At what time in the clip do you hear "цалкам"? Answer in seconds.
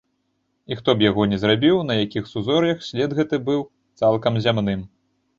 4.01-4.39